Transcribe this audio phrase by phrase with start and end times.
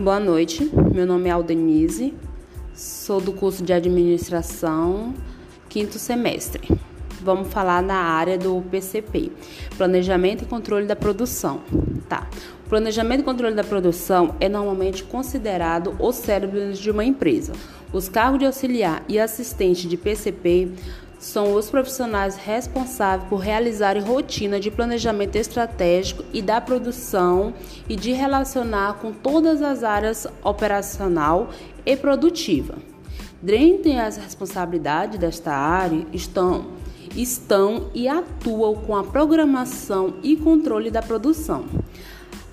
[0.00, 2.14] Boa noite, meu nome é Aldenise,
[2.74, 5.12] sou do curso de Administração,
[5.68, 6.66] quinto semestre.
[7.20, 9.30] Vamos falar na área do PCP,
[9.76, 11.60] Planejamento e Controle da Produção.
[12.08, 12.26] Tá.
[12.64, 17.52] O planejamento e controle da produção é normalmente considerado o cérebro de uma empresa.
[17.92, 20.72] Os cargos de auxiliar e assistente de PCP
[21.20, 27.52] são os profissionais responsáveis por realizar rotina de planejamento estratégico e da produção
[27.86, 31.50] e de relacionar com todas as áreas operacional
[31.84, 32.74] e produtiva.
[33.42, 36.68] Dentre as responsabilidades desta área estão,
[37.14, 41.66] estão e atuam com a programação e controle da produção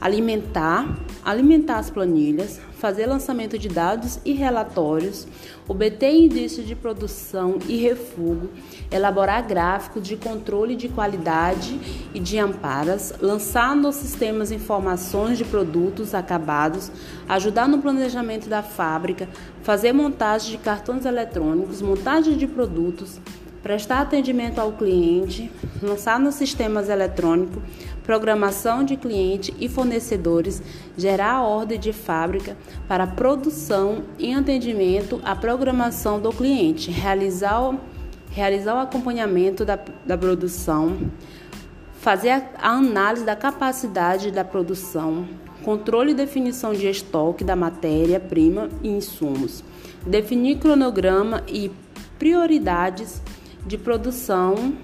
[0.00, 5.26] alimentar, alimentar as planilhas, fazer lançamento de dados e relatórios,
[5.66, 8.50] obter indícios de produção e refugo,
[8.90, 11.80] elaborar gráficos de controle de qualidade
[12.14, 16.90] e de amparas, lançar nos sistemas informações de produtos acabados,
[17.28, 19.28] ajudar no planejamento da fábrica,
[19.62, 23.18] fazer montagem de cartões eletrônicos, montagem de produtos,
[23.66, 25.50] prestar atendimento ao cliente,
[25.82, 27.60] lançar nos sistemas eletrônicos,
[28.06, 30.62] programação de cliente e fornecedores,
[30.96, 37.80] gerar a ordem de fábrica para produção e atendimento à programação do cliente, realizar o,
[38.30, 39.76] realizar o acompanhamento da,
[40.06, 40.96] da produção,
[42.00, 45.26] fazer a, a análise da capacidade da produção,
[45.64, 49.64] controle e definição de estoque da matéria-prima e insumos,
[50.06, 51.72] definir cronograma e
[52.20, 53.20] prioridades
[53.66, 54.74] de produção,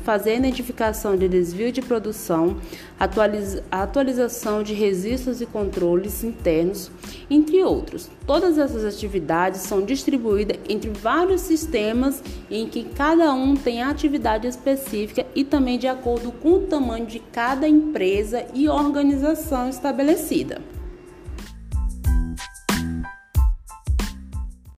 [0.00, 2.56] fazer a identificação de desvio de produção,
[2.98, 6.90] atualiza atualização de registros e controles internos,
[7.30, 8.08] entre outros.
[8.26, 15.26] Todas essas atividades são distribuídas entre vários sistemas em que cada um tem atividade específica
[15.34, 20.60] e também de acordo com o tamanho de cada empresa e organização estabelecida.